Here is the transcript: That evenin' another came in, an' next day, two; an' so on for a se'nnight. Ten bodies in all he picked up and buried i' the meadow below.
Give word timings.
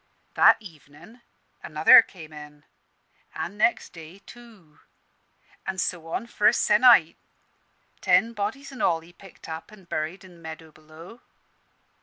That 0.33 0.57
evenin' 0.59 1.21
another 1.61 2.01
came 2.01 2.33
in, 2.33 2.63
an' 3.35 3.55
next 3.55 3.93
day, 3.93 4.17
two; 4.25 4.79
an' 5.67 5.77
so 5.77 6.07
on 6.07 6.25
for 6.25 6.47
a 6.47 6.53
se'nnight. 6.53 7.17
Ten 8.01 8.33
bodies 8.33 8.71
in 8.71 8.81
all 8.81 9.01
he 9.01 9.13
picked 9.13 9.47
up 9.47 9.71
and 9.71 9.87
buried 9.87 10.25
i' 10.25 10.27
the 10.27 10.33
meadow 10.33 10.71
below. 10.71 11.21